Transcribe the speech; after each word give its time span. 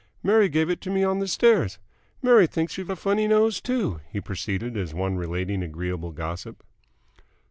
"Mary 0.23 0.49
gave 0.49 0.67
it 0.67 0.81
to 0.81 0.89
me 0.89 1.03
on 1.03 1.19
the 1.19 1.27
stairs. 1.27 1.77
Mary 2.23 2.47
thinks 2.47 2.75
you've 2.75 2.89
a 2.89 2.95
funny 2.95 3.27
nose, 3.27 3.61
too," 3.61 4.01
he 4.11 4.19
proceeded, 4.19 4.75
as 4.75 4.95
one 4.95 5.15
relating 5.15 5.61
agreeable 5.61 6.11
gossip. 6.11 6.63